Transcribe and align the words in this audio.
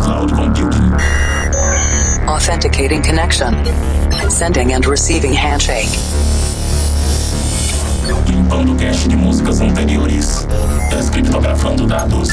cloud 0.00 0.32
computing. 0.32 0.92
Authenticating 2.28 3.02
connection. 3.02 3.54
Sending 4.30 4.72
and 4.72 4.86
receiving 4.86 5.32
handshake. 5.32 5.88
Limpando 8.26 8.74
cache 8.76 9.08
de 9.08 9.16
músicas 9.16 9.60
anteriores. 9.60 10.46
Descriptografando 10.90 11.86
dados. 11.86 12.28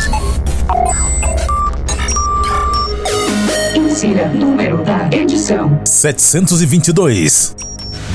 Insira 3.76 4.28
número 4.30 4.84
da 4.84 5.10
edição: 5.12 5.80
722. 5.86 7.56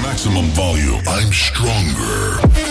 Maximum 0.03 0.49
volume. 0.53 1.03
I'm 1.07 1.33
stronger. 1.33 2.70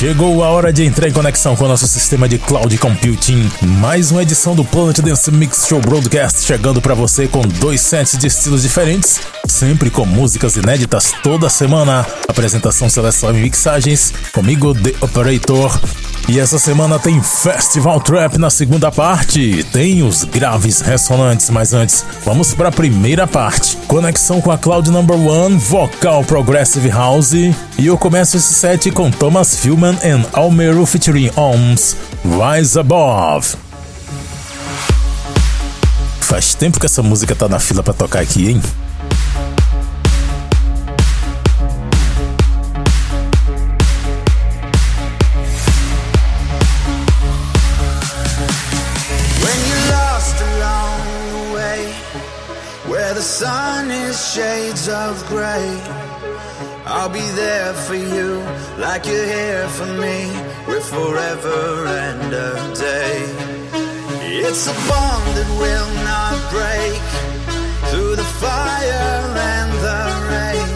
Chegou 0.00 0.42
a 0.42 0.48
hora 0.48 0.72
de 0.72 0.82
entrar 0.82 1.08
em 1.08 1.12
conexão 1.12 1.54
com 1.54 1.66
o 1.66 1.68
nosso 1.68 1.86
sistema 1.86 2.26
de 2.26 2.38
cloud 2.38 2.78
computing. 2.78 3.50
Mais 3.60 4.10
uma 4.10 4.22
edição 4.22 4.54
do 4.54 4.64
Planet 4.64 4.98
Dance 5.00 5.30
Mix 5.30 5.66
Show 5.68 5.78
Broadcast 5.78 6.42
chegando 6.42 6.80
para 6.80 6.94
você 6.94 7.28
com 7.28 7.42
dois 7.42 7.82
sets 7.82 8.16
de 8.16 8.26
estilos 8.26 8.62
diferentes, 8.62 9.20
sempre 9.46 9.90
com 9.90 10.06
músicas 10.06 10.56
inéditas 10.56 11.12
toda 11.22 11.50
semana. 11.50 12.06
Apresentação, 12.26 12.88
seleção 12.88 13.36
e 13.36 13.42
mixagens 13.42 14.10
comigo, 14.32 14.72
The 14.72 14.94
Operator. 15.02 15.78
E 16.28 16.38
essa 16.38 16.58
semana 16.58 16.98
tem 16.98 17.20
Festival 17.20 18.00
Trap 18.00 18.38
na 18.38 18.50
segunda 18.50 18.92
parte. 18.92 19.64
Tem 19.72 20.02
os 20.02 20.22
graves 20.22 20.80
ressonantes, 20.80 21.50
mas 21.50 21.72
antes, 21.72 22.04
vamos 22.24 22.54
para 22.54 22.68
a 22.68 22.72
primeira 22.72 23.26
parte. 23.26 23.76
Conexão 23.88 24.40
com 24.40 24.52
a 24.52 24.56
Cloud 24.56 24.90
Number 24.90 25.18
One, 25.18 25.58
vocal 25.58 26.22
Progressive 26.22 26.88
House. 26.88 27.32
E 27.32 27.54
eu 27.78 27.98
começo 27.98 28.36
esse 28.36 28.54
set 28.54 28.90
com 28.92 29.10
Thomas 29.10 29.56
Filman 29.56 29.89
Rahman 29.90 29.96
and 30.04 30.24
Almero 30.34 30.86
featuring 30.86 31.30
Oms, 31.36 31.96
Rise 32.24 32.78
Above. 32.78 33.56
Faz 36.20 36.54
tempo 36.54 36.78
que 36.78 36.86
essa 36.86 37.02
música 37.02 37.34
tá 37.34 37.48
na 37.48 37.58
fila 37.58 37.82
para 37.82 37.94
tocar 37.94 38.20
aqui, 38.20 38.50
hein? 38.50 38.62
shades 54.32 54.88
of 54.88 55.28
gray 55.28 56.19
I'll 56.92 57.08
be 57.08 57.28
there 57.44 57.72
for 57.72 57.94
you, 57.94 58.42
like 58.76 59.06
you're 59.06 59.24
here 59.24 59.68
for 59.68 59.86
me. 59.86 60.18
We're 60.66 60.80
forever 60.80 61.86
and 61.86 62.34
a 62.34 62.74
day. 62.74 63.16
It's 64.42 64.66
a 64.66 64.74
bond 64.90 65.26
that 65.36 65.50
will 65.62 65.90
not 66.10 66.34
break 66.50 67.02
through 67.90 68.16
the 68.16 68.28
fire 68.42 69.22
and 69.54 69.70
the 69.86 70.00
rain. 70.34 70.70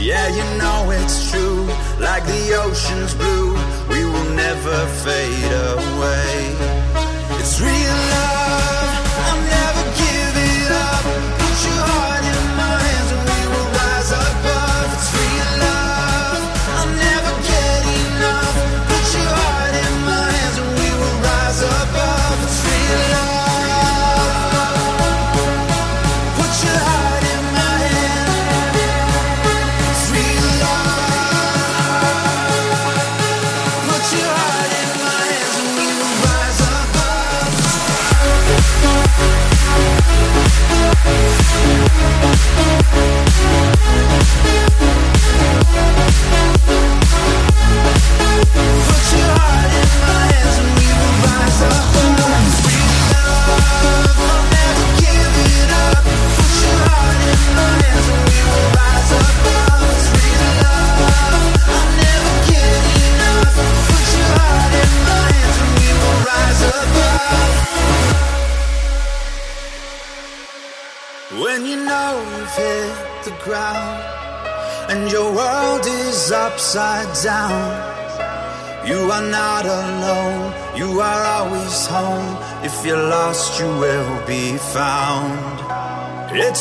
Yeah, 0.00 0.28
you 0.28 0.44
know 0.58 0.90
it's 0.92 1.30
true, 1.30 1.66
like 2.00 2.24
the 2.24 2.54
ocean's 2.64 3.14
blue, 3.14 3.52
we 3.90 4.06
will 4.06 4.30
never 4.34 4.78
fade 5.04 5.52
away. 5.76 6.21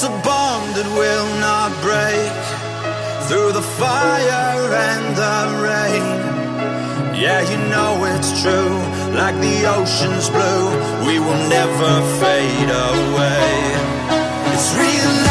It's 0.04 0.10
a 0.10 0.22
bond 0.26 0.74
that 0.74 0.90
will 0.98 1.30
not 1.38 1.70
break 1.86 2.34
through 3.30 3.52
the 3.54 3.62
fire 3.62 4.74
and 4.90 5.06
the 5.14 5.38
rain. 5.62 7.14
Yeah, 7.14 7.46
you 7.46 7.58
know 7.70 8.04
it's 8.10 8.42
true, 8.42 8.82
like 9.14 9.38
the 9.38 9.70
ocean's 9.70 10.28
blue, 10.28 11.06
we 11.06 11.20
will 11.20 11.44
never 11.50 12.02
fade 12.18 12.72
away. 12.90 13.46
It's 14.50 14.74
real 14.74 15.31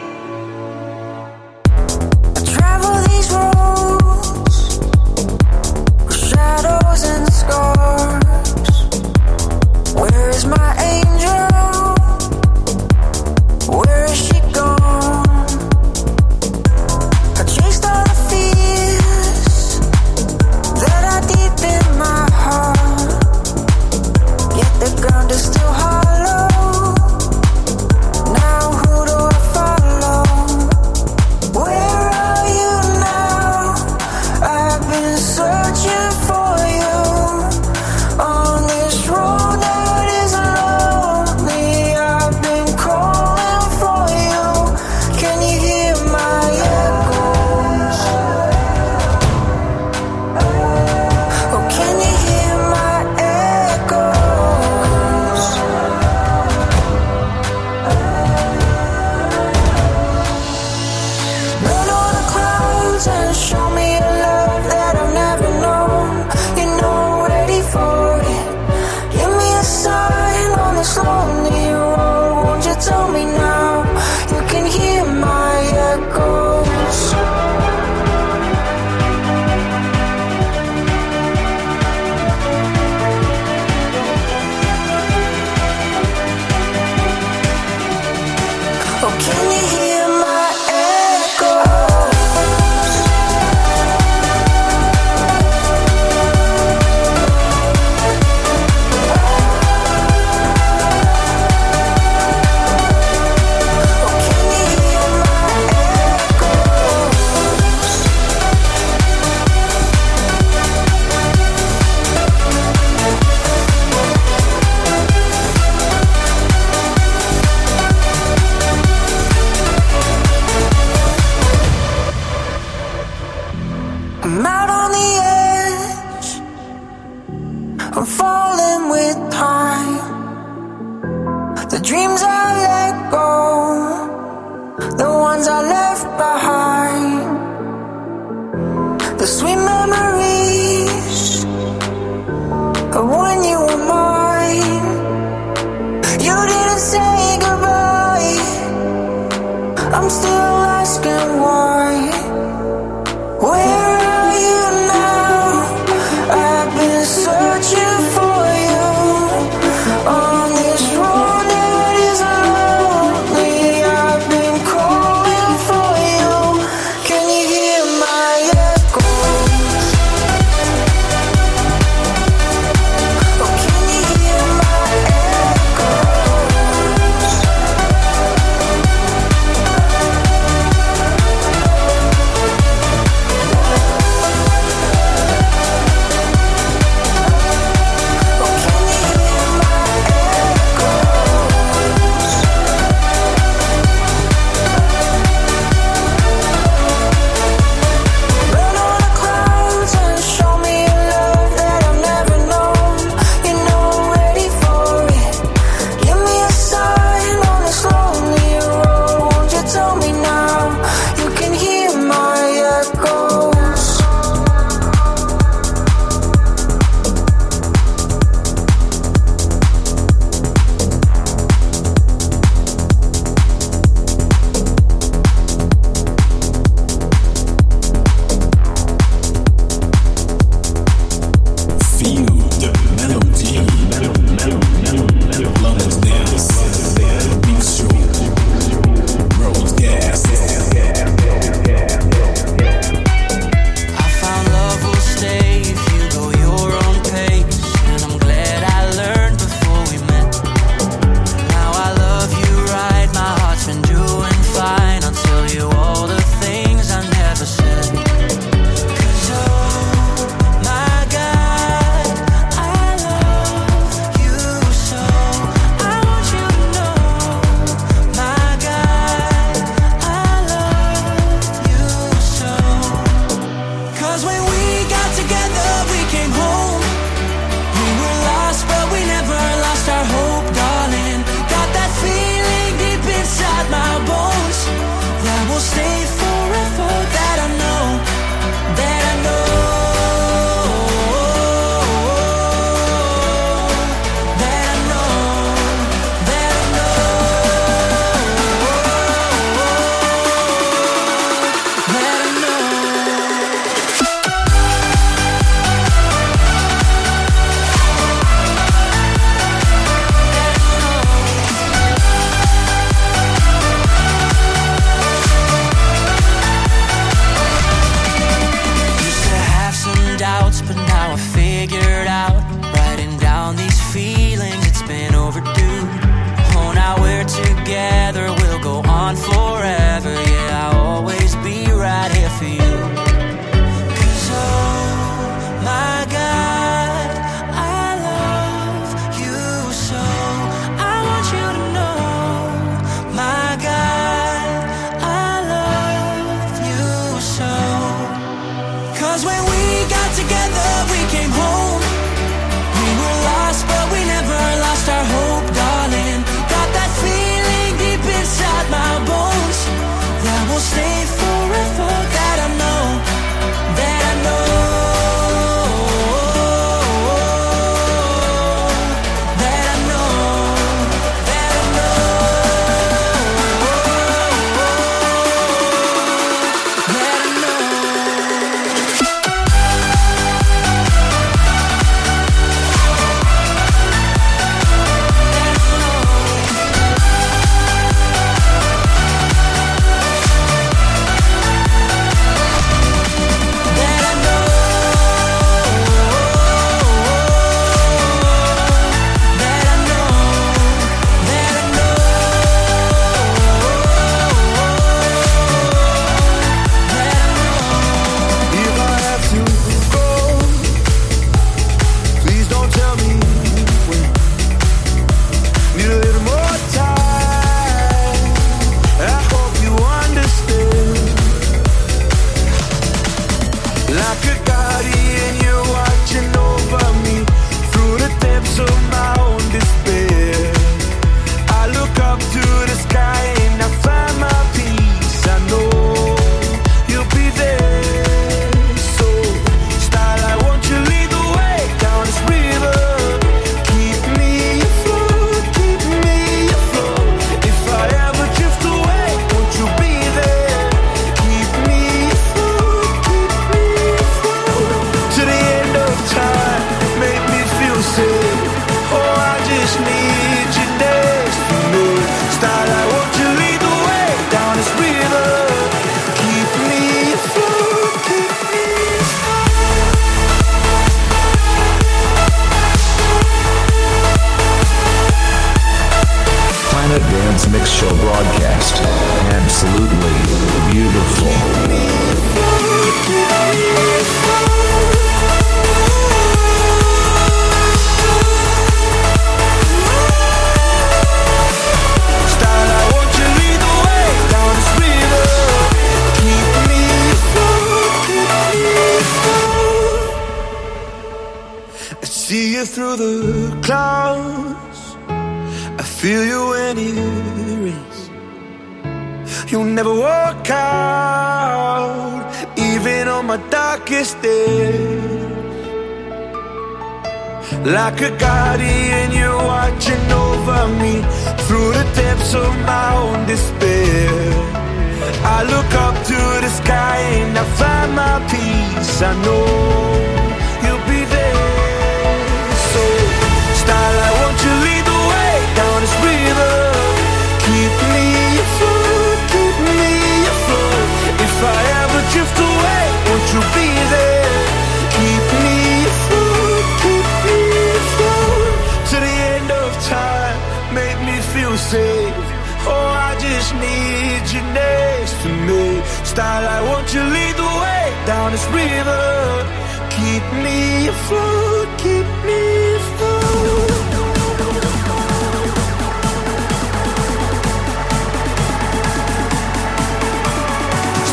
Starlight, 556.11 556.63
won't 556.63 556.93
you 556.93 557.01
lead 557.03 557.35
the 557.37 557.51
way 557.61 557.83
down 558.05 558.33
this 558.33 558.45
river? 558.47 559.47
Keep 559.91 560.23
me 560.43 560.89
afloat, 560.89 561.69
keep 561.77 562.05
me 562.25 562.75
afloat. 562.75 563.71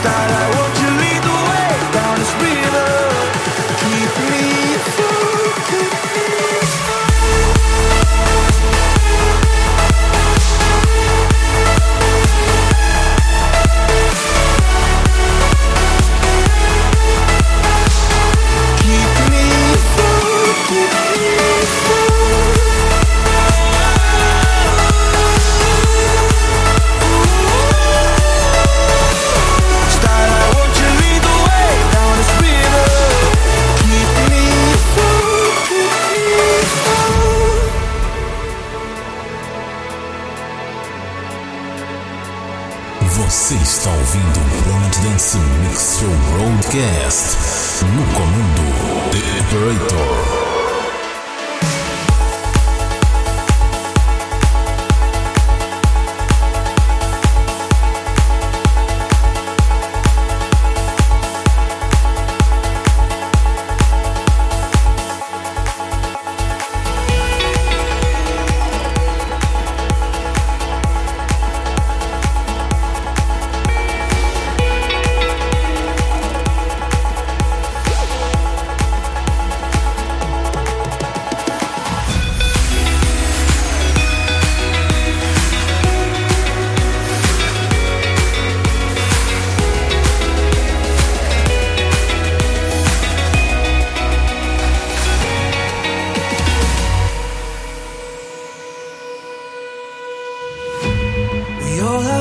Starlight. 0.00 0.47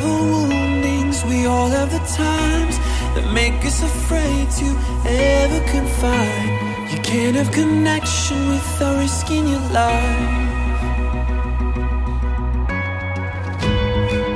the 0.01 0.09
woundings, 0.09 1.23
we 1.25 1.45
all 1.45 1.69
have 1.69 1.91
the 1.91 1.99
times 1.99 2.77
that 3.15 3.31
make 3.33 3.65
us 3.65 3.81
afraid 3.81 4.49
to 4.59 4.67
ever 5.05 5.59
confide. 5.71 6.91
You 6.91 6.99
can't 6.99 7.35
have 7.35 7.51
connection 7.51 8.49
without 8.49 8.97
risking 8.97 9.47
your 9.47 9.65
life. 9.71 10.47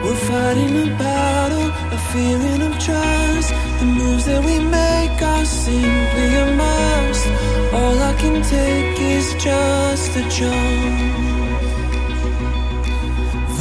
We're 0.04 0.24
fighting 0.32 0.74
a 0.88 0.97
battle 0.97 1.69
of 1.93 2.02
fear 2.12 2.38
and 2.54 2.63
of 2.63 2.74
trust. 2.86 3.50
The 3.80 3.86
moves 3.86 4.26
that 4.26 4.43
we 4.43 4.60
make 4.60 5.21
are 5.21 5.45
simply 5.45 6.30
a 6.43 6.47
must. 6.62 7.28
All 7.74 7.97
I 8.12 8.13
can 8.21 8.41
take 8.43 9.00
is 9.00 9.34
just 9.36 10.15
a 10.17 10.24
joke. 10.30 11.31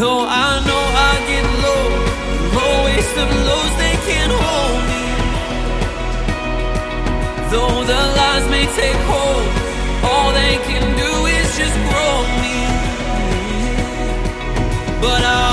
Though 0.00 0.24
I 0.24 0.64
know 0.64 0.84
I 1.10 1.12
get 1.28 1.46
low, 1.64 1.84
the 2.32 2.56
lowest 2.56 3.14
of 3.22 3.28
lows, 3.48 3.74
they 3.76 3.96
can't 4.08 4.32
hold 4.32 4.80
me. 4.88 5.04
Though 7.50 7.84
the 7.84 8.00
lies 8.16 8.46
may 8.48 8.64
take 8.80 9.00
hold, 9.12 9.44
all 10.10 10.32
they 10.32 10.56
can 10.68 10.84
do 10.96 11.12
is 11.36 11.48
just 11.60 11.76
grow 11.90 12.16
me. 12.40 12.58
But 15.02 15.20
I'll 15.22 15.49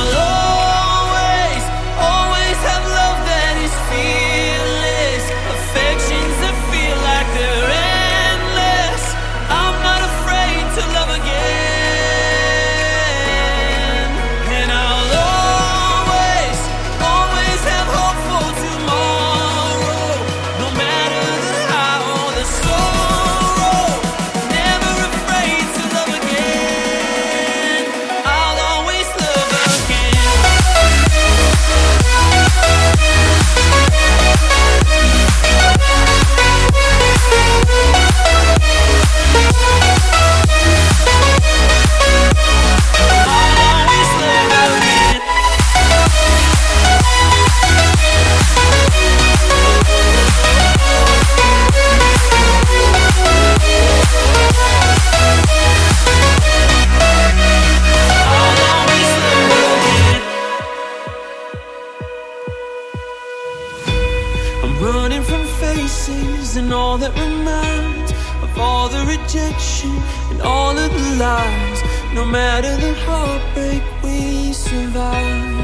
running 64.82 65.24
from 65.24 65.46
faces 65.60 66.56
and 66.56 66.72
all 66.74 66.98
that 66.98 67.12
reminds 67.14 68.12
of 68.44 68.58
all 68.60 68.88
the 68.90 69.04
rejection 69.06 69.92
and 70.32 70.42
all 70.42 70.78
of 70.78 70.92
the 70.92 71.16
lies. 71.18 71.82
No 72.14 72.26
matter 72.26 72.76
the 72.78 72.94
heartbreak, 73.06 73.84
we 74.04 74.54
survive. 74.54 75.56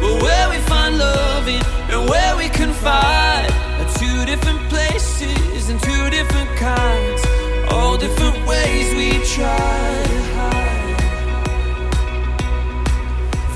But 0.00 0.22
where 0.22 0.48
we 0.50 0.58
find 0.70 0.98
loving 0.98 1.62
and 1.92 2.08
where 2.08 2.36
we 2.36 2.48
confide 2.48 3.50
are 3.80 3.92
two 3.98 4.24
different 4.26 4.60
places 4.68 5.70
and 5.70 5.80
two 5.82 6.10
different 6.10 6.50
kinds. 6.58 7.22
All 7.70 7.96
different 7.96 8.46
ways 8.46 8.94
we 8.94 9.24
try 9.24 10.05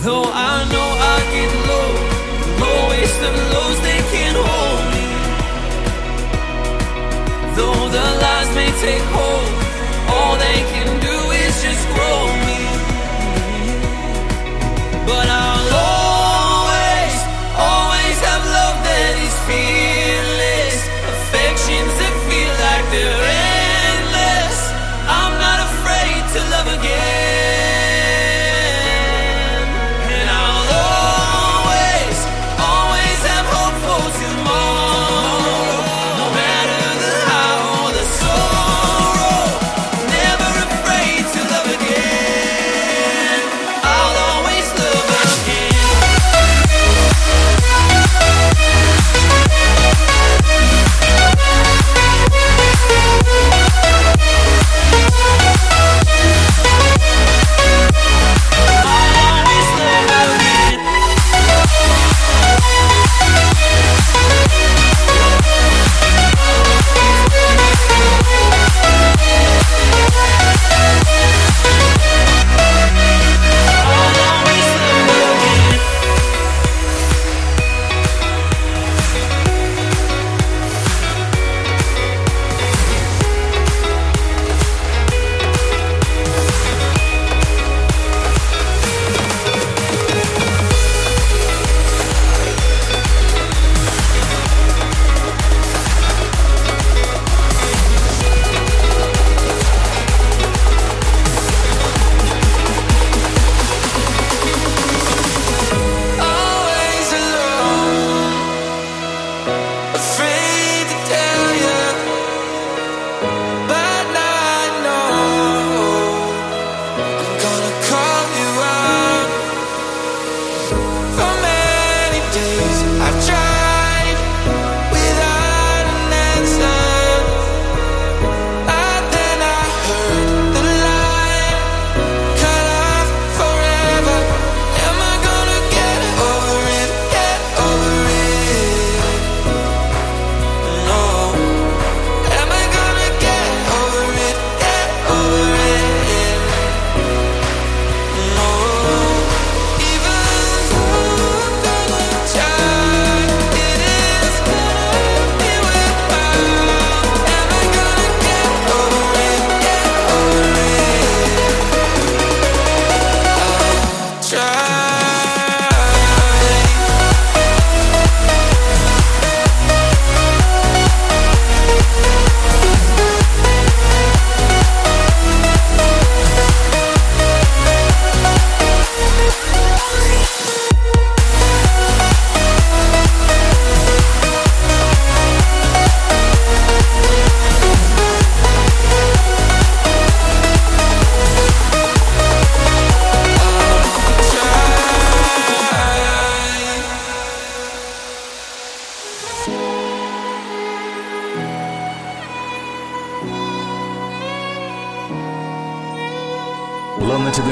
Though 0.03 0.25
I 0.25 0.65
know 0.73 0.89
I 1.13 1.17
get 1.35 1.53
low, 1.69 1.93
the 2.41 2.49
lowest 2.65 3.21
of 3.21 3.35
lows, 3.53 3.79
they 3.85 4.01
can't 4.13 4.39
hold 4.49 4.83
me. 4.97 5.07
Though 7.55 7.85
the 7.97 8.07
lies 8.23 8.51
may 8.57 8.71
take 8.81 9.05
hold, 9.13 9.51
all 10.09 10.35
they 10.41 10.61
can 10.73 10.80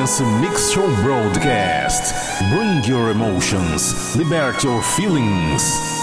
Dance 0.09 0.21
Mix 0.41 0.71
Show 0.71 0.87
broadcast. 1.03 2.41
Bring 2.51 2.83
your 2.85 3.11
emotions, 3.11 4.17
liberate 4.17 4.65
your 4.65 4.83
feelings. 4.83 5.98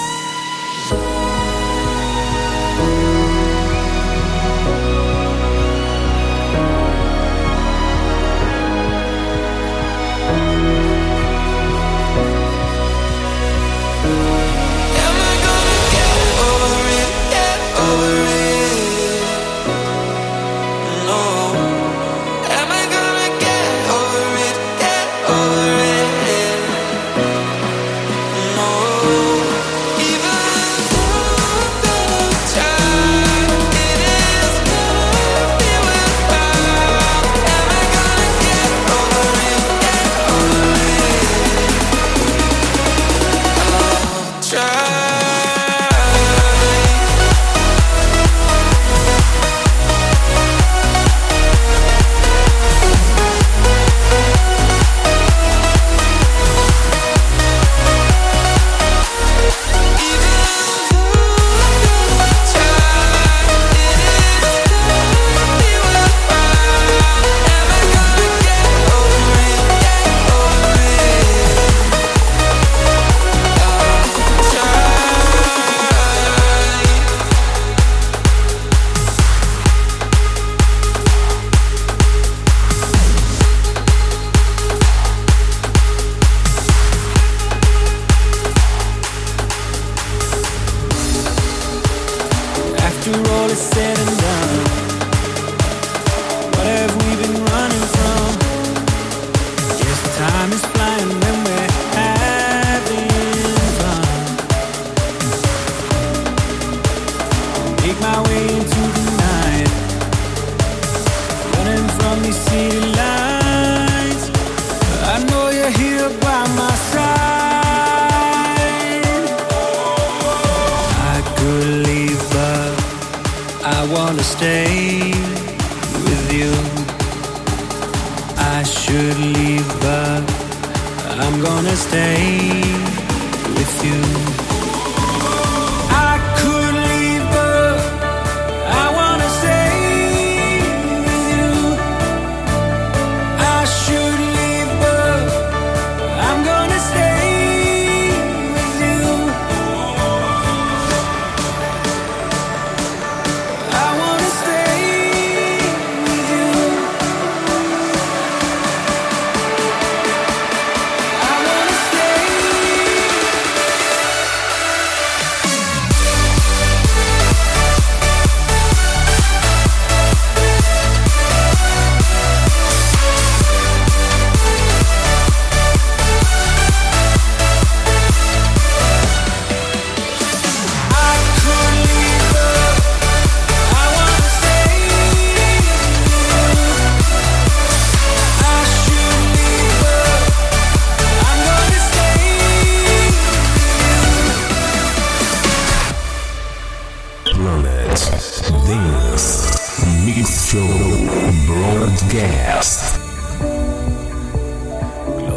all 93.32 93.50
is 93.52 93.60
said 93.60 93.98
and 93.98 94.20
done. 94.20 94.75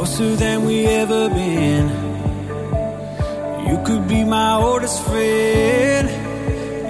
closer 0.09 0.37
than 0.37 0.65
we 0.65 0.87
ever 0.87 1.29
been. 1.29 1.89
You 3.69 3.77
could 3.85 4.09
be 4.09 4.25
my 4.25 4.55
oldest 4.55 5.05
friend. 5.05 6.09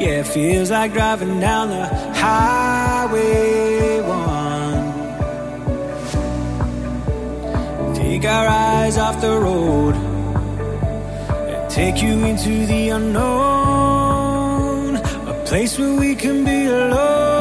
Yeah, 0.01 0.21
it 0.21 0.27
feels 0.27 0.71
like 0.71 0.93
driving 0.93 1.41
down 1.41 1.71
the 1.71 1.87
highway 2.23 4.01
one. 4.03 4.85
Take 7.97 8.25
our 8.25 8.47
eyes 8.47 8.97
off 8.99 9.21
the 9.21 9.37
road 9.37 9.97
and 11.51 11.71
take 11.71 12.01
you 12.01 12.25
into 12.25 12.67
the 12.67 12.91
unknown, 12.91 14.17
a 14.97 15.43
place 15.45 15.77
where 15.79 15.99
we 15.99 16.15
can 16.15 16.45
be 16.45 16.67
alone. 16.67 17.38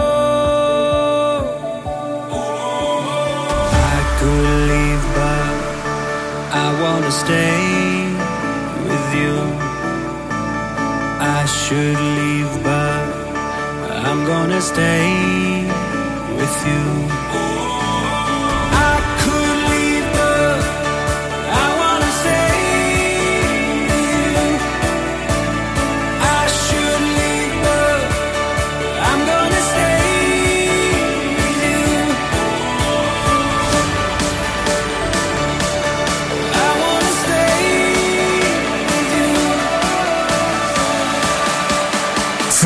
wanna 6.81 7.11
stay 7.11 8.13
with 8.87 9.07
you. 9.19 9.35
I 11.19 11.45
should 11.45 11.99
leave, 12.19 12.63
but 12.63 13.03
I'm 14.05 14.25
gonna 14.25 14.61
stay 14.61 15.63
with 16.37 16.57
you. 16.67 17.06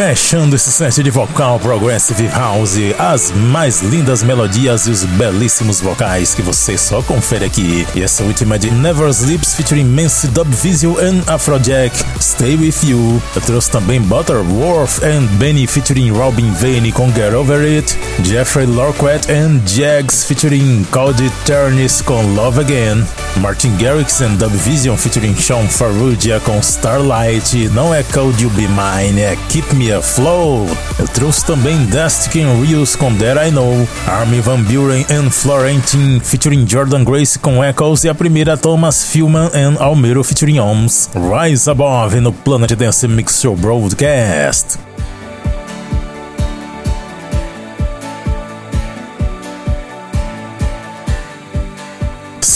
Fechando 0.01 0.55
esse 0.55 0.71
set 0.71 1.03
de 1.03 1.11
vocal 1.11 1.59
Progressive 1.59 2.27
House, 2.29 2.75
as 2.97 3.31
mais 3.31 3.83
lindas 3.83 4.23
melodias 4.23 4.87
e 4.87 4.89
os 4.89 5.03
belíssimos 5.03 5.79
vocais 5.79 6.33
que 6.33 6.41
você 6.41 6.75
só 6.75 7.03
confere 7.03 7.45
aqui. 7.45 7.87
E 7.93 8.01
essa 8.01 8.23
última 8.23 8.57
de 8.57 8.71
Never 8.71 9.07
Sleeps 9.09 9.53
featuring 9.53 9.83
Mance 9.83 10.27
Dub 10.29 10.49
Visual 10.49 10.97
and 10.97 11.21
Afrojack, 11.31 11.95
Stay 12.19 12.55
With 12.55 12.73
You. 12.83 13.21
Eu 13.35 13.41
trouxe 13.41 13.69
também 13.69 14.01
Butterworth 14.01 15.03
and 15.03 15.27
Benny 15.37 15.67
featuring 15.67 16.09
Robin 16.09 16.51
Vane 16.53 16.91
com 16.91 17.13
Get 17.13 17.35
Over 17.35 17.61
It, 17.63 17.95
Jeffrey 18.23 18.65
Lorquette 18.65 19.31
and 19.31 19.61
Jags 19.67 20.23
featuring 20.23 20.83
Cody 20.89 21.31
Turnis 21.45 22.01
com 22.01 22.23
Love 22.33 22.59
Again, 22.59 23.05
Martin 23.37 23.75
Garrix 23.77 24.21
and 24.21 24.35
Dub 24.35 24.51
Vision 24.51 24.95
featuring 24.95 25.35
Sean 25.35 25.67
Farrugia 25.67 26.39
com 26.41 26.59
Starlight, 26.59 27.69
não 27.69 27.93
é 27.93 28.03
Cold 28.03 28.41
You 28.43 28.49
Be 28.51 28.67
Mine, 28.67 29.21
é 29.21 29.37
Keep 29.49 29.75
Me 29.75 29.91
Afloat. 29.91 30.71
Eu 30.99 31.07
trouxe 31.07 31.45
também 31.45 31.85
Dusty 31.85 32.41
and 32.41 32.61
Rios 32.61 32.95
com 32.95 33.13
That 33.15 33.47
I 33.47 33.51
Know, 33.51 33.87
Army 34.07 34.41
Van 34.41 34.61
Buren 34.63 35.05
and 35.09 35.29
Florentine 35.29 36.19
featuring 36.19 36.67
Jordan 36.67 37.03
Grace 37.03 37.39
com 37.39 37.63
Echoes 37.63 38.03
e 38.03 38.09
a 38.09 38.15
primeira 38.15 38.57
Thomas 38.57 39.03
Filman 39.05 39.49
and 39.53 39.77
Almero 39.79 40.23
featuring 40.23 40.59
Ohms. 40.59 41.09
Rise 41.15 41.69
Above 41.69 42.19
no 42.19 42.31
Planet 42.31 42.75
Dance 42.75 43.07
Mix 43.07 43.39
Show 43.39 43.55
Broadcast. 43.55 44.90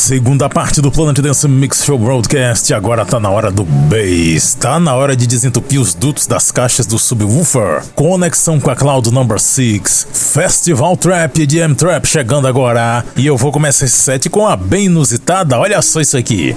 Segunda 0.06 0.48
parte 0.48 0.82
do 0.82 0.91
Planet 0.91 1.18
Dance 1.18 1.48
Mix 1.48 1.84
Show 1.84 1.98
Broadcast. 1.98 2.72
Agora 2.76 3.04
tá 3.04 3.20
na 3.20 3.32
hora 3.32 3.50
do 3.50 3.63
bass. 3.63 4.54
Tá 4.54 4.80
na 4.80 4.94
hora 4.94 5.15
de 5.15 5.26
desentupir 5.26 5.82
os 5.82 5.96
dutos 5.96 6.28
das 6.28 6.52
caixas 6.52 6.86
do 6.86 7.00
subwoofer. 7.00 7.82
Conexão 7.96 8.60
com 8.60 8.70
a 8.70 8.76
Cloud 8.76 9.12
Number 9.12 9.39
6. 9.39 10.08
Festival 10.13 10.96
Trap 10.96 11.39
e 11.39 11.48
DM 11.48 11.74
Trap 11.74 12.06
chegando 12.06 12.48
agora. 12.48 13.04
E 13.18 13.26
eu 13.26 13.36
vou 13.36 13.52
começar 13.52 13.86
esse 13.86 13.98
set 13.98 14.30
com 14.30 14.46
a 14.46 14.56
bem 14.56 14.86
inusitada. 14.86 15.58
Olha 15.58 15.82
só 15.82 16.00
isso 16.00 16.15
aqui: 16.15 16.56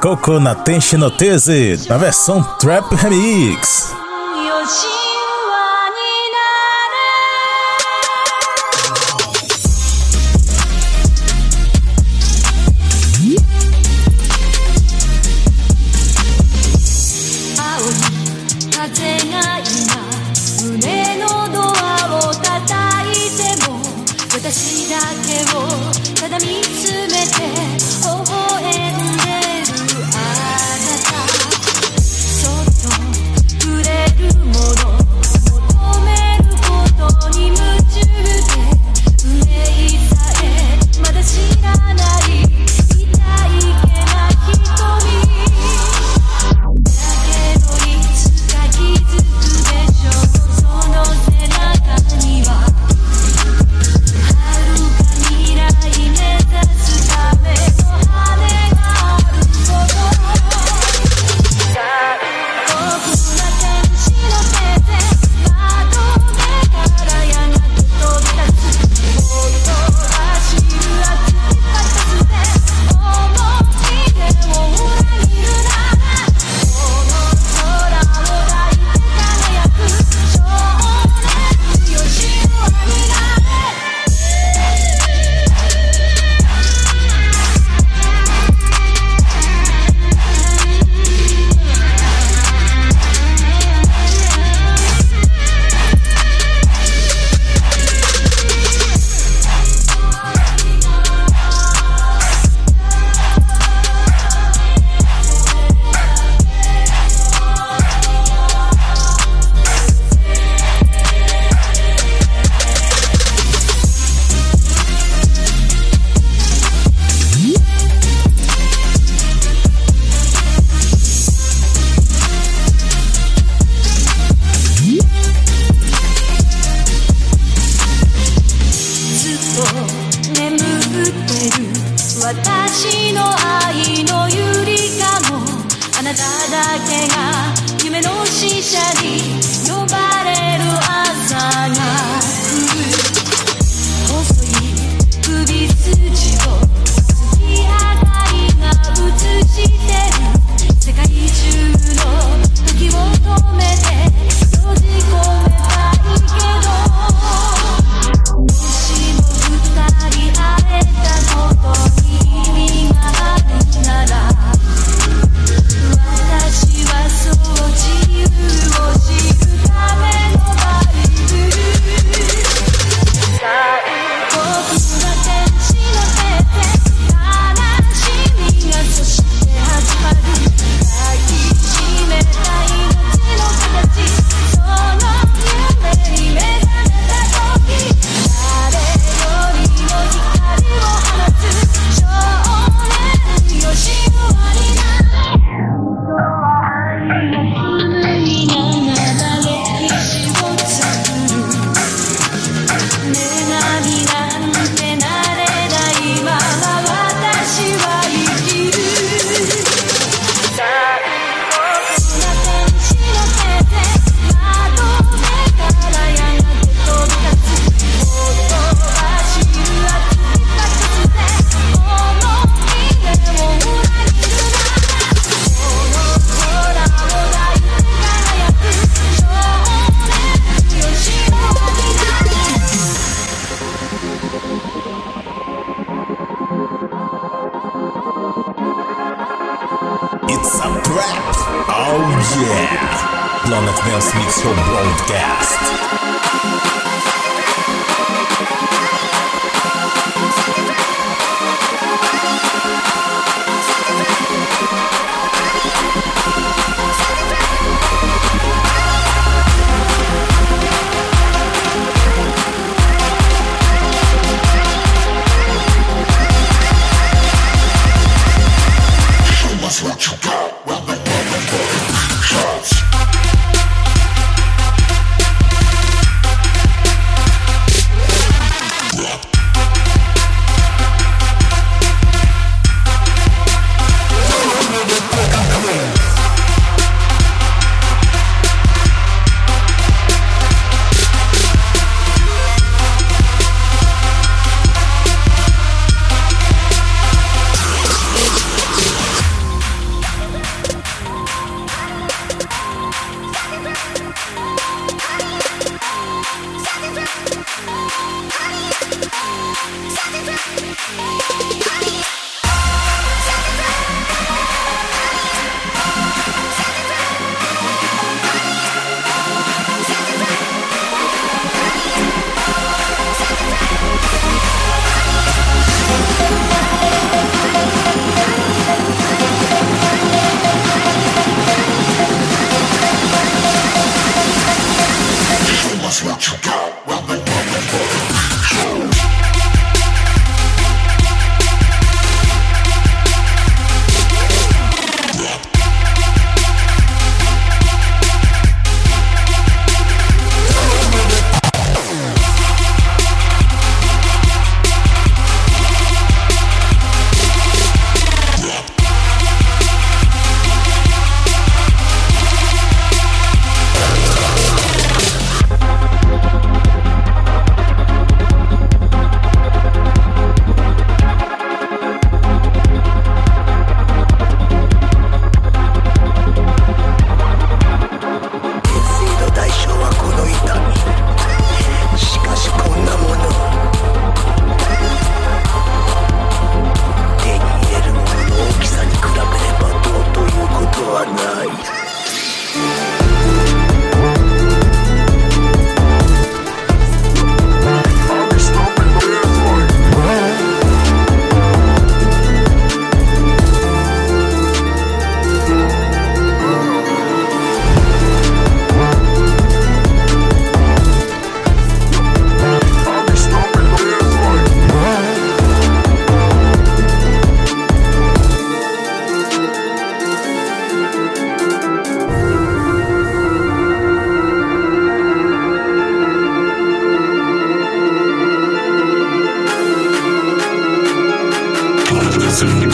Koko 0.00 0.40
na 0.40 0.56
Tenshinotese, 0.56 1.86
na 1.88 1.98
versão 1.98 2.42
Trap 2.58 2.96
Remix. 2.96 3.92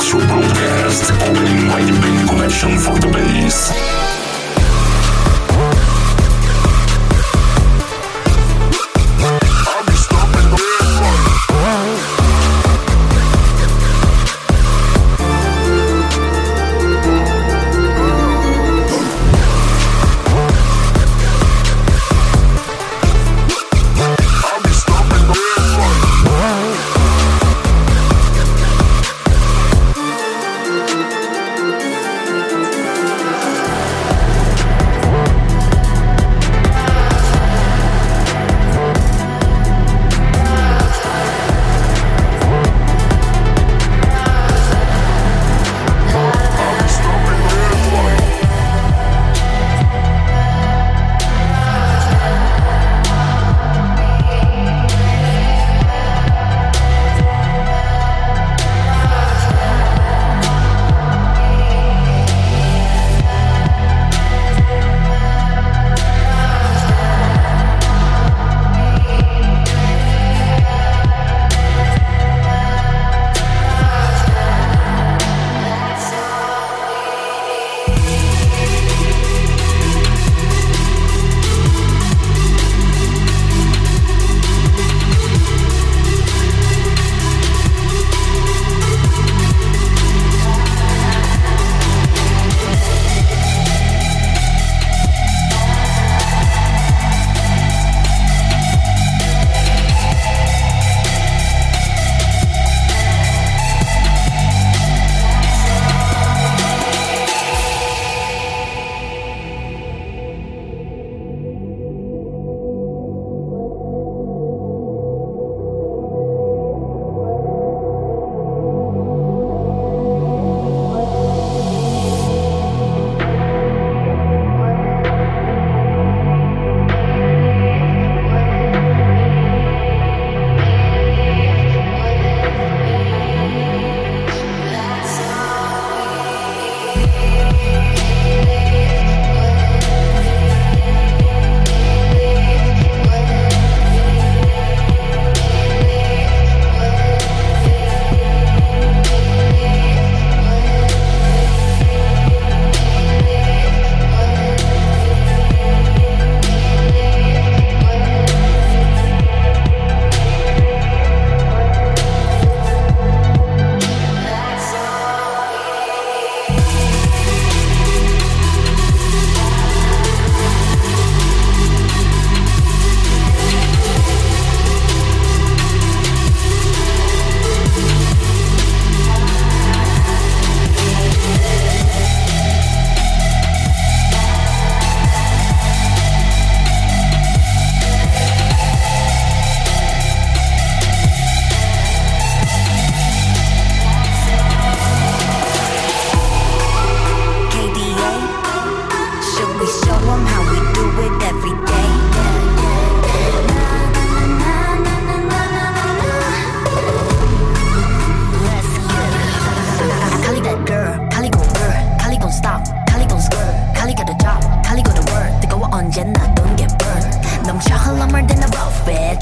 Show 0.00 0.18
Broadcast. 0.18 1.12
Opening 1.22 1.66
Mighty 1.66 1.92
Bang 1.92 2.28
Connection 2.28 2.78
for 2.78 2.98
the 2.98 3.08
bass. 3.08 4.07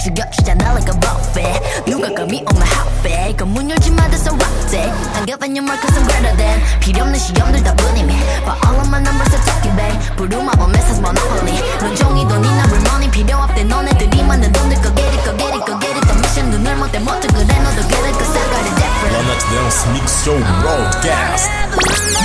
지겹시잖아 0.07 0.71
like 0.71 0.87
a 0.87 0.95
buffet 1.01 1.59
누가 1.85 2.07
감히 2.15 2.39
on 2.47 2.55
my 2.55 2.69
hot 2.71 2.87
bed 3.03 3.37
건문 3.37 3.69
열지 3.69 3.91
마 3.91 4.07
that's 4.07 4.23
a 4.31 4.31
rock 4.31 4.55
day 4.71 4.87
I 5.19 5.27
giving 5.27 5.59
you 5.59 5.67
more 5.67 5.75
cause 5.83 5.99
I'm 5.99 6.07
better 6.07 6.31
than 6.39 6.63
필요없는 6.79 7.19
시험들 7.19 7.65
다 7.65 7.75
보내미 7.75 8.15
But 8.47 8.55
all 8.63 8.79
of 8.79 8.87
my 8.87 9.03
numbers 9.03 9.35
are 9.35 9.43
talking 9.43 9.75
babe 9.75 9.99
부르마 10.15 10.55
or 10.63 10.71
message 10.71 11.03
monopoly 11.03 11.59
넌 11.83 11.91
종이 11.99 12.23
돈이 12.23 12.47
number 12.47 12.79
money 12.87 13.11
필요 13.11 13.43
없대 13.43 13.65
너네들이 13.65 14.23
만든 14.23 14.53
돈들 14.53 14.79
go 14.79 14.95
get 14.95 15.11
it 15.11 15.27
go 15.27 15.35
get 15.35 15.51
it 15.51 15.67
go 15.67 15.75
get 15.83 15.99
it 15.99 16.07
더 16.07 16.15
미션 16.15 16.55
눈을 16.55 16.77
못대 16.77 17.01
못해 17.03 17.27
그래 17.27 17.43
너도 17.43 17.83
get 17.91 18.07
it 18.07 18.15
cause 18.15 18.31
I 18.39 18.47
got 18.47 18.63
it 18.63 18.79
different 18.79 19.27
Let's 19.27 19.43
dance 19.51 19.91
mix 19.91 20.23
show 20.23 20.39
broadcast 20.63 21.51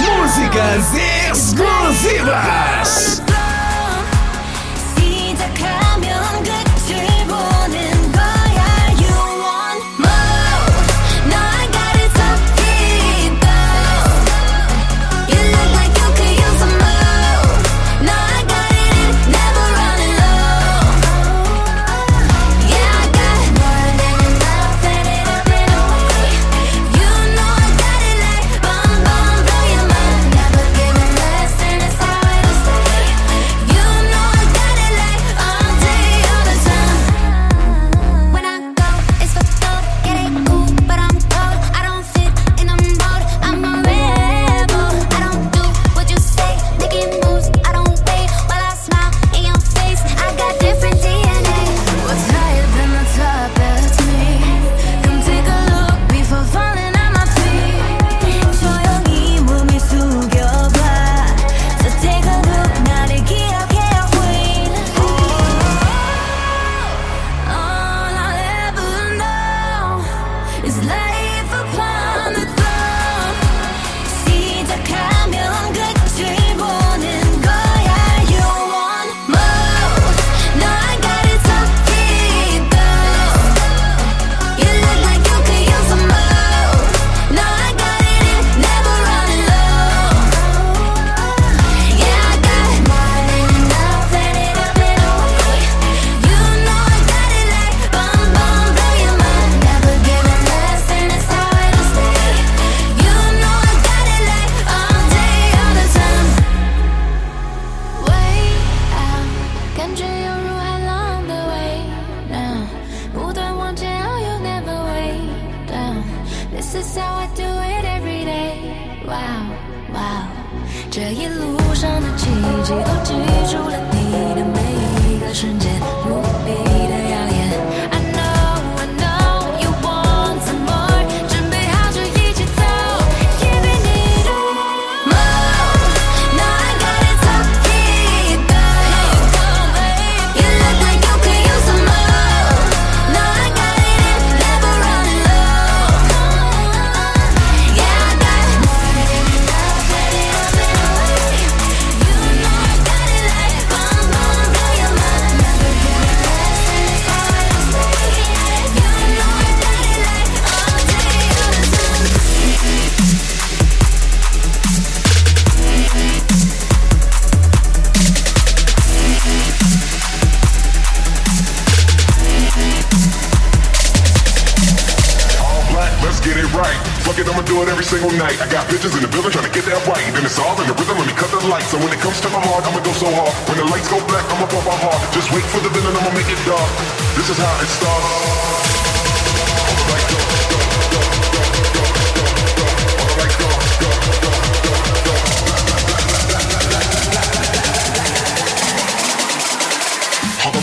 Músicas 0.06 0.86
exclusivas 1.34 3.21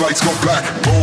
lights 0.08 0.22
go 0.22 0.32
black, 0.40 0.64
boom. 0.84 0.98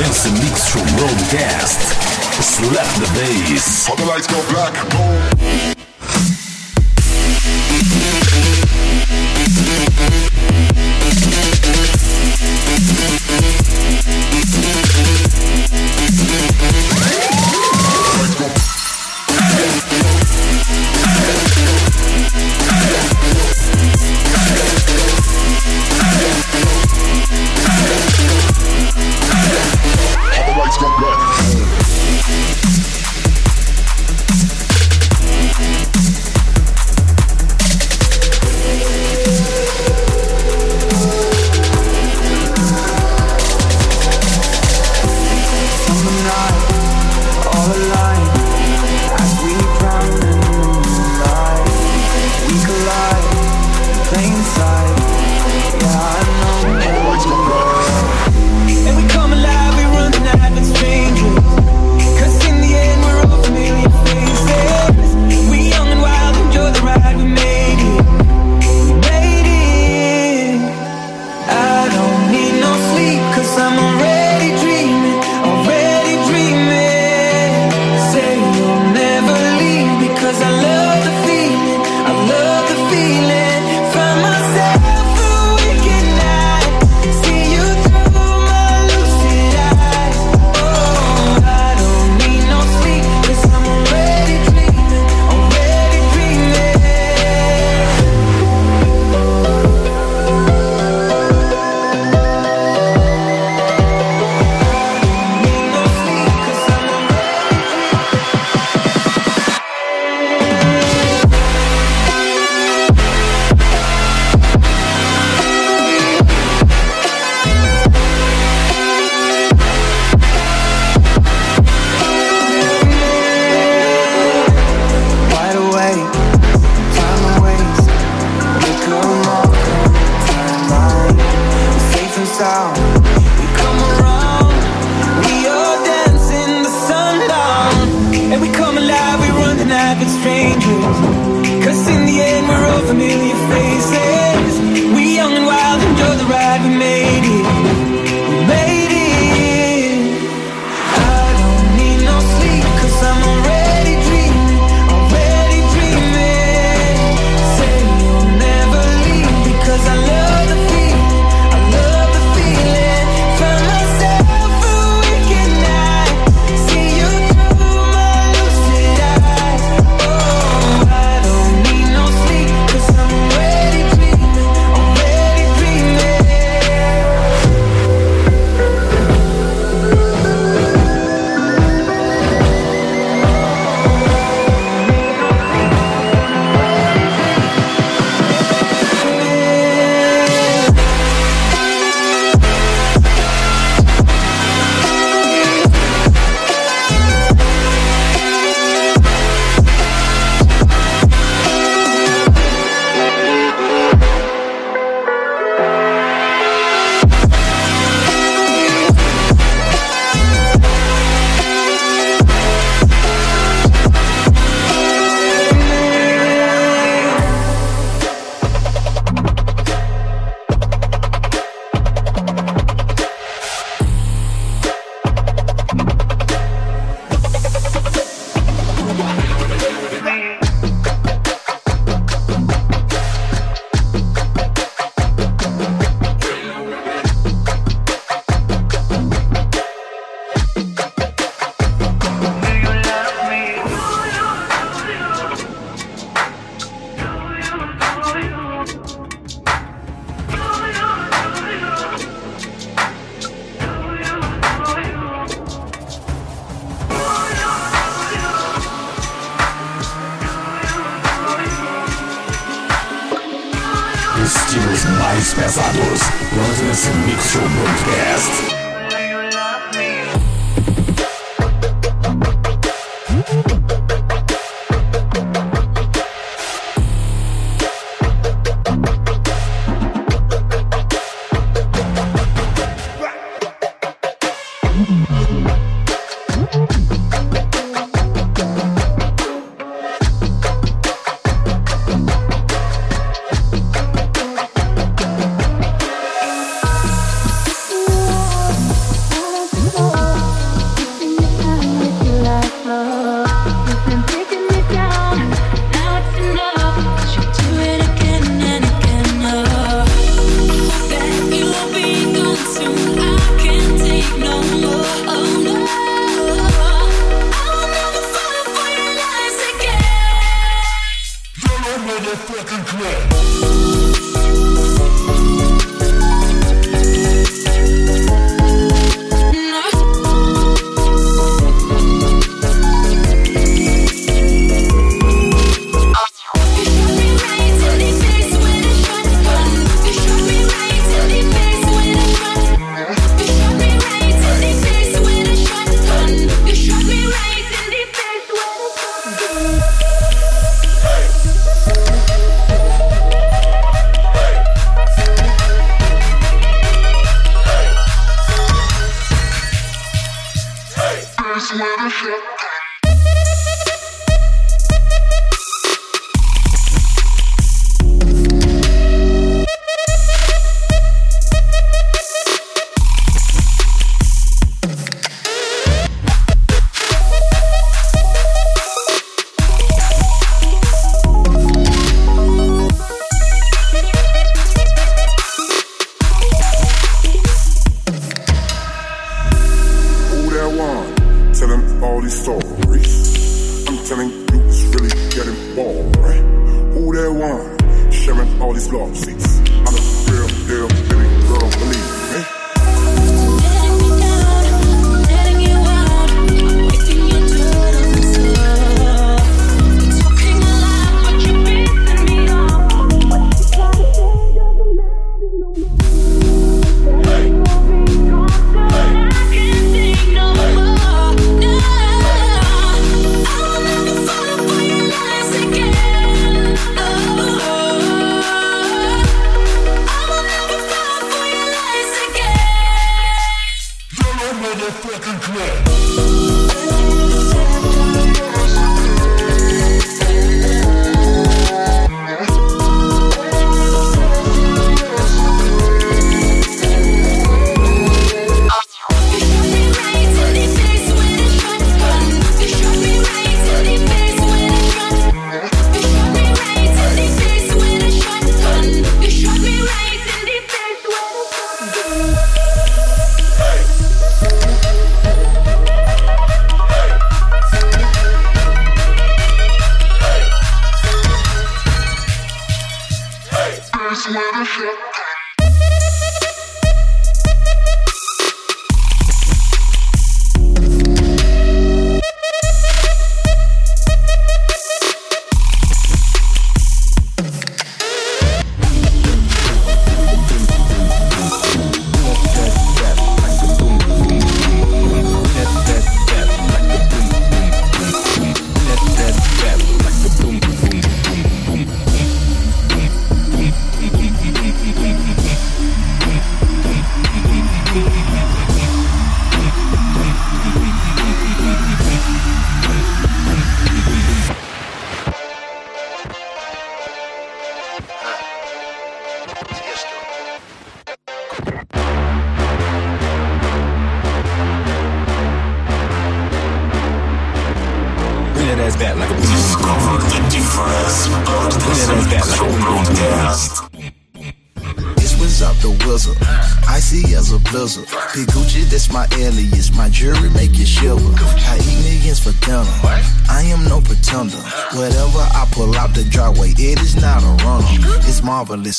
Dance 0.00 0.30
mix 0.42 0.72
show 0.72 0.80
broadcast. 0.96 1.92
Slap 2.40 2.86
the 3.00 3.20
bass. 3.20 3.86
All 3.90 3.96
the 3.96 4.06
lights 4.06 4.26
go 4.26 4.40
black. 4.48 4.72
Boom. 4.88 5.79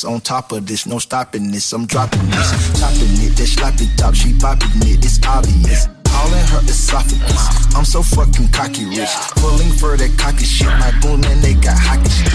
On 0.04 0.20
top 0.20 0.50
of 0.50 0.66
this, 0.66 0.84
no 0.84 0.98
stopping 0.98 1.52
this. 1.52 1.72
I'm 1.72 1.86
dropping 1.86 2.26
this, 2.26 2.50
chopping 2.80 3.14
it. 3.22 3.36
That 3.38 3.46
sloppy 3.46 3.86
top, 3.96 4.14
she 4.14 4.34
popping 4.34 4.82
it. 4.82 4.98
It's 4.98 5.22
obvious. 5.22 5.86
All 6.10 6.26
in 6.26 6.42
her 6.50 6.58
esophagus. 6.66 7.76
I'm 7.76 7.84
so 7.84 8.02
fucking 8.02 8.48
cocky 8.50 8.84
rich. 8.86 9.14
Pulling 9.38 9.70
for 9.78 9.96
that 9.96 10.10
cocky 10.18 10.44
shit. 10.44 10.66
My 10.82 10.90
boom 10.98 11.22
and 11.22 11.38
they 11.38 11.54
got 11.54 11.78
hockey 11.78 12.10
stick. 12.10 12.34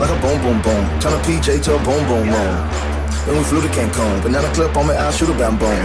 Like 0.00 0.08
a 0.08 0.18
boom 0.24 0.40
boom 0.40 0.58
boom. 0.64 0.82
Turn 0.96 1.12
a 1.12 1.20
PJ 1.28 1.60
to 1.68 1.76
a 1.76 1.78
boom 1.84 2.00
boom 2.08 2.32
boom. 2.32 2.54
Then 3.28 3.36
we 3.36 3.44
flew 3.44 3.60
to 3.60 3.68
Cancun. 3.68 4.22
Banana 4.22 4.48
clip 4.54 4.74
on 4.74 4.86
my 4.86 4.96
eye, 4.96 5.10
shoot 5.12 5.28
a 5.28 5.36
bam 5.36 5.58
boom. 5.58 5.76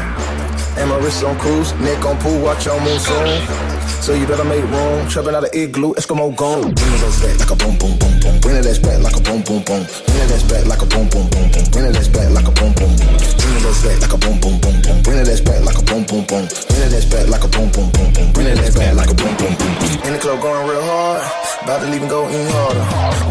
And 0.79 0.89
my 0.89 0.97
wrist 1.03 1.21
on 1.23 1.37
cruise, 1.37 1.73
neck 1.83 2.05
on 2.05 2.15
pool, 2.23 2.39
watch 2.39 2.65
on 2.67 2.79
moon 2.83 2.99
soon. 2.99 3.76
So 4.01 4.13
you 4.13 4.27
better 4.27 4.43
make 4.43 4.63
room. 4.63 5.07
Trapping 5.07 5.35
out 5.35 5.43
of 5.43 5.53
igloo, 5.53 5.93
Eskimo 5.95 6.35
gone. 6.35 6.73
Bring 6.73 6.93
it 6.93 7.03
ass 7.03 7.19
back 7.21 7.39
like 7.39 7.51
a 7.51 7.55
boom, 7.55 7.77
boom, 7.77 7.97
boom, 7.97 8.13
boom. 8.19 8.39
Bring 8.41 8.55
it 8.57 8.65
ass 8.65 8.79
back 8.79 8.99
like 9.03 9.15
a 9.15 9.21
boom, 9.21 9.41
boom, 9.43 9.63
boom. 9.63 9.83
Bring 9.83 10.23
it 10.23 10.31
ass 10.31 10.43
back 10.47 10.65
like 10.65 10.81
a 10.81 10.87
boom, 10.87 11.07
boom, 11.09 11.27
boom, 11.27 11.47
boom. 11.51 11.65
Bring 11.71 11.85
it 11.87 11.97
ass 11.97 12.07
back 12.07 12.29
like 12.31 12.47
a 12.47 12.57
boom, 12.57 12.73
boom, 12.75 12.93
boom. 12.95 13.17
Bring 13.39 13.57
it 13.57 13.67
ass 13.67 13.81
back 13.83 13.99
like 13.99 14.13
a 14.13 14.17
boom, 14.17 14.37
boom, 14.39 14.55
boom, 14.59 14.75
boom. 14.81 14.97
Bring 15.03 15.19
it 15.19 15.27
back 15.27 15.59
like 15.63 15.77
a 15.77 15.83
boom, 15.83 16.03
boom, 16.07 16.23
boom. 16.27 16.45
Bring 16.47 16.91
it 16.93 17.05
back 17.11 17.25
like 17.27 17.43
a 17.43 17.49
boom, 17.49 17.67
boom, 17.71 17.87
boom, 17.91 18.09
boom. 18.13 18.27
Bring 18.33 18.47
it 18.47 18.75
back 18.75 18.93
like 18.95 19.11
a 19.11 19.15
boom, 19.15 19.33
boom, 19.37 19.53
boom. 19.55 19.71
In 20.07 20.11
the 20.13 20.19
club 20.19 20.41
going 20.41 20.67
real 20.67 20.83
hard, 20.83 21.23
about 21.63 21.79
to 21.83 21.87
leave 21.89 22.01
and 22.01 22.09
go 22.09 22.27
even 22.29 22.47
harder. 22.47 22.83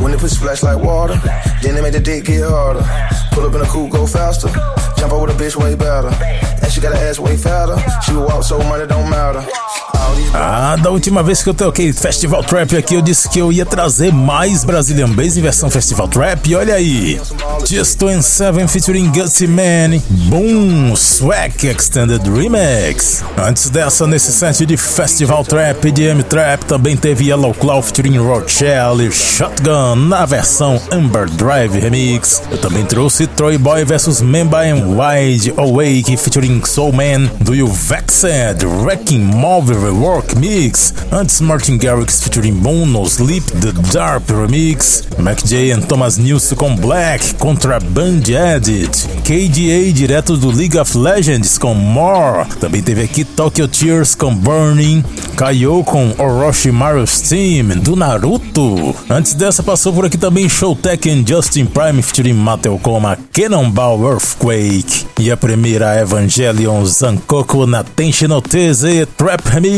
When 0.03 0.13
they 0.13 0.19
push 0.19 0.33
splash 0.33 0.63
like 0.63 0.79
water, 0.79 1.17
then 1.63 1.75
they 1.75 1.83
make 1.83 1.93
the 1.93 2.01
dick 2.01 2.25
get 2.25 2.45
harder. 2.45 2.85
Pull 3.33 3.45
up 3.45 3.55
in 3.55 3.61
a 3.61 3.69
coupe, 3.69 3.93
go 3.93 4.07
faster. 4.07 4.49
Jump 4.97 5.13
over 5.13 5.27
the 5.31 5.37
bitch 5.37 5.57
way 5.57 5.75
better. 5.75 6.09
And 6.63 6.73
she 6.73 6.81
got 6.81 6.97
her 6.97 7.01
ass 7.05 7.19
way 7.19 7.37
fatter. 7.37 7.77
She 8.05 8.13
walk 8.13 8.43
so 8.43 8.59
money 8.65 8.87
don't 8.87 9.09
matter. 9.09 9.45
Ah, 10.35 10.77
da 10.77 10.91
última 10.91 11.23
vez 11.23 11.43
que 11.43 11.49
eu 11.49 11.55
toquei 11.55 11.93
Festival 11.93 12.43
Trap 12.45 12.77
aqui, 12.77 12.95
eu 12.95 13.03
disse 13.03 13.29
que 13.29 13.39
eu 13.39 13.51
ia 13.51 13.65
trazer 13.65 14.13
mais 14.13 14.65
Brazilian 14.65 15.09
Bass 15.09 15.37
em 15.37 15.41
versão 15.41 15.71
Festival 15.71 16.09
Trap. 16.09 16.47
E 16.51 16.55
olha 16.55 16.75
aí, 16.75 17.21
Just 17.65 17.99
27 18.01 18.69
featuring 18.69 19.11
Gutsy 19.11 19.47
Man, 19.47 19.99
Boom, 20.29 20.95
Swag 20.95 21.67
Extended 21.67 22.23
Remix. 22.29 23.25
Antes 23.37 23.71
dessa, 23.71 24.07
nesse 24.07 24.33
set 24.33 24.67
de 24.67 24.77
Festival 24.77 25.45
Trap 25.45 25.87
e 25.87 25.91
de 25.91 26.05
M-Trap, 26.05 26.65
também 26.65 26.97
teve 26.97 27.29
Yellow 27.29 27.55
Claw 27.55 27.83
featuring 27.83 28.19
Rochelle 28.19 29.11
Shotgun 29.11 29.97
na 29.97 30.27
versão 30.27 30.81
Amber 30.93 31.29
Drive 31.31 31.79
Remix. 31.79 32.43
Eu 32.51 32.59
também 32.59 32.85
trouxe 32.85 33.27
Troy 33.27 33.59
Boy 33.59 33.85
vs 33.85 34.21
Memba 34.21 34.63
and 34.63 34.87
Wide 34.87 35.55
Awake 35.57 36.17
featuring 36.17 36.63
Soul 36.65 36.93
Man 36.93 37.31
do 37.41 37.55
You 37.55 37.69
Vexed 37.69 38.65
Wrecking 38.83 39.21
Move 39.21 39.73
Rework 39.97 40.37
Mix. 40.37 40.93
Antes 41.11 41.41
Martin 41.41 41.79
Garrix 41.79 42.23
featuring 42.23 42.53
Mono 42.53 43.07
Sleep 43.07 43.43
The 43.61 43.73
Dark 43.93 44.29
Remix. 44.29 45.05
Mac 45.19 45.43
J 45.43 45.73
and 45.73 45.81
Thomas 45.89 46.19
Nilsson 46.19 46.55
com 46.55 46.77
Black 46.77 47.35
Contraband 47.37 48.29
Edit. 48.29 49.07
KDA 49.25 49.93
direto 49.95 50.37
do 50.37 50.51
League 50.51 50.79
of 50.79 50.97
Legends 50.97 51.57
com 51.57 51.75
More. 51.75 52.47
Também 52.61 52.83
teve 52.83 53.03
aqui 53.03 53.25
Tokyo 53.25 53.67
Tears 53.67 54.15
com 54.15 54.35
Burning. 54.35 55.03
Kaio 55.37 55.83
com 55.85 56.15
Orochimaru's 56.19 57.23
Team 57.23 57.69
do 57.81 57.97
Naruto. 57.97 58.95
Antes 59.09 59.33
dessa 59.33 59.63
passou 59.63 59.95
por 59.95 60.05
aqui 60.05 60.19
também 60.19 60.49
Showtech 60.49 61.09
and 61.09 61.25
Justin 61.27 61.65
Prime 61.65 62.03
featuring 62.03 62.35
Mattel 62.35 62.79
Coma 62.83 63.17
Cannonball 63.33 64.13
Earthquake. 64.13 65.07
E 65.19 65.31
a 65.31 65.37
primeira 65.37 65.99
Evangelion 65.99 66.85
Zankoku 66.85 67.67
na 67.67 67.83
Tenshino 67.83 68.43
TZ 68.43 69.07
Trap 69.17 69.49
Remix. 69.49 69.76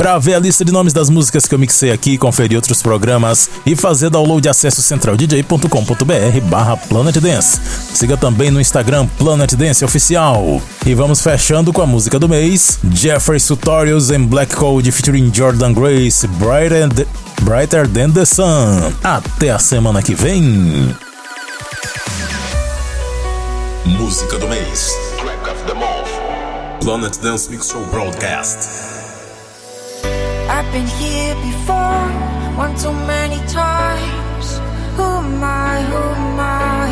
Para 0.00 0.18
ver 0.18 0.32
a 0.32 0.38
lista 0.38 0.64
de 0.64 0.72
nomes 0.72 0.94
das 0.94 1.10
músicas 1.10 1.46
que 1.46 1.54
eu 1.54 1.58
mixei 1.58 1.92
aqui, 1.92 2.16
conferir 2.16 2.56
outros 2.56 2.80
programas 2.80 3.50
e 3.66 3.76
fazer 3.76 4.08
download, 4.08 4.48
acesse 4.48 4.82
centraldj.com.br 4.82 6.40
barra 6.48 6.74
Planet 6.74 7.16
Dance. 7.18 7.60
Siga 7.92 8.16
também 8.16 8.50
no 8.50 8.58
Instagram 8.58 9.06
Planet 9.18 9.52
Dance 9.52 9.84
Oficial. 9.84 10.62
E 10.86 10.94
vamos 10.94 11.20
fechando 11.20 11.70
com 11.70 11.82
a 11.82 11.86
música 11.86 12.18
do 12.18 12.26
mês, 12.26 12.78
Jeffrey 12.94 13.38
Tutorials 13.38 14.10
em 14.10 14.24
Black 14.24 14.56
Code 14.56 14.90
featuring 14.90 15.30
Jordan 15.34 15.74
Grace, 15.74 16.26
Brighter, 16.26 17.06
Brighter 17.42 17.86
Than 17.86 18.10
The 18.10 18.24
Sun. 18.24 18.94
Até 19.04 19.50
a 19.50 19.58
semana 19.58 20.02
que 20.02 20.14
vem. 20.14 20.96
Música 23.84 24.38
do 24.38 24.48
mês. 24.48 24.90
Track 25.18 25.50
of 25.50 25.62
the 25.66 25.74
month. 25.74 26.08
Planet 26.82 27.18
Dance 27.18 27.50
Mix 27.50 27.68
Show 27.68 27.84
Broadcast. 27.90 28.89
I've 30.60 30.70
been 30.72 30.86
here 30.86 31.34
before, 31.36 32.04
one 32.54 32.76
too 32.76 32.92
many 32.92 33.38
times. 33.48 34.58
Who 34.94 35.04
am 35.04 35.42
I? 35.42 35.80
Who 35.90 35.96
am 35.96 36.38
I? 36.38 36.88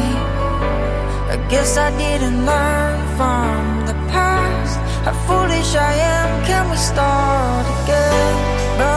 I 1.35 1.37
guess 1.51 1.77
I 1.77 1.91
didn't 1.99 2.47
learn 2.47 2.99
from 3.19 3.85
the 3.85 3.93
past. 4.09 4.79
How 5.05 5.13
foolish 5.29 5.75
I 5.75 5.93
am. 6.17 6.47
Can 6.47 6.71
we 6.71 6.79
start 6.79 7.67
again? 7.83 8.37
But 8.79 8.97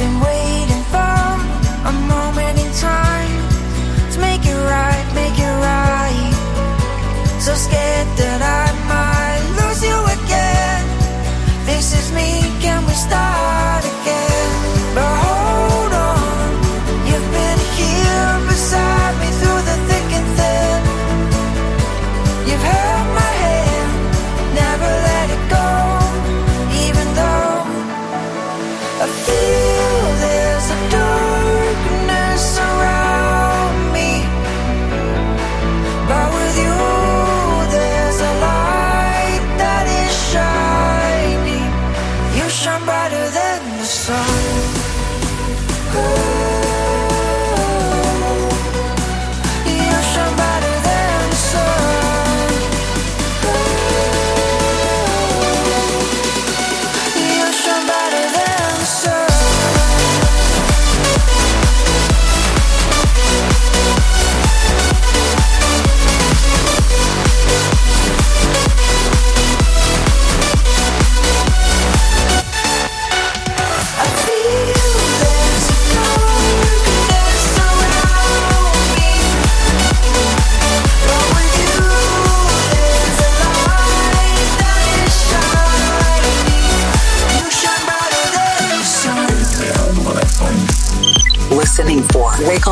been 0.00 0.20
waiting 0.20 0.49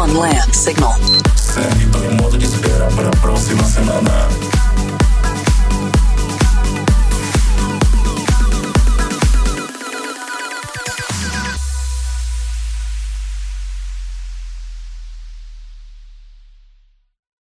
on 0.09 0.20
Land 0.20 0.54
Signal. 0.54 0.94
Segue 1.34 1.86
todo 1.86 2.11
modo 2.22 2.36
de 2.38 2.44
espera 2.44 2.88
para 2.96 3.09
a 3.09 3.20
próxima 3.22 3.64
semana. 3.64 4.28